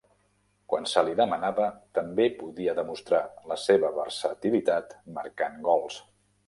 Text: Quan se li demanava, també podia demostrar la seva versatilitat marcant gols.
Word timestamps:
Quan 0.71 0.87
se 0.93 1.03
li 1.09 1.13
demanava, 1.19 1.67
també 1.99 2.27
podia 2.39 2.75
demostrar 2.81 3.23
la 3.53 3.59
seva 3.69 3.95
versatilitat 4.03 4.99
marcant 5.21 5.67
gols. 5.71 6.07